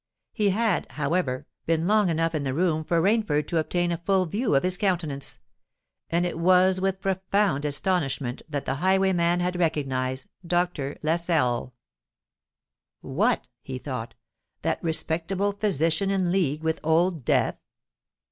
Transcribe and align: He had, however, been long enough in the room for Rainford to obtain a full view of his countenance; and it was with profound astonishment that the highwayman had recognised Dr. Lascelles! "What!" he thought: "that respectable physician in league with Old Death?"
He 0.33 0.49
had, 0.49 0.89
however, 0.93 1.45
been 1.67 1.85
long 1.85 2.09
enough 2.09 2.33
in 2.33 2.43
the 2.43 2.55
room 2.55 2.83
for 2.83 2.99
Rainford 2.99 3.47
to 3.49 3.59
obtain 3.59 3.91
a 3.91 3.97
full 4.03 4.25
view 4.25 4.55
of 4.55 4.63
his 4.63 4.75
countenance; 4.75 5.37
and 6.09 6.25
it 6.25 6.39
was 6.39 6.81
with 6.81 7.01
profound 7.01 7.65
astonishment 7.65 8.41
that 8.49 8.65
the 8.65 8.77
highwayman 8.81 9.41
had 9.41 9.57
recognised 9.59 10.25
Dr. 10.43 10.97
Lascelles! 11.03 11.71
"What!" 13.01 13.47
he 13.61 13.77
thought: 13.77 14.15
"that 14.63 14.83
respectable 14.83 15.51
physician 15.51 16.09
in 16.09 16.31
league 16.31 16.63
with 16.63 16.79
Old 16.83 17.23
Death?" 17.23 17.59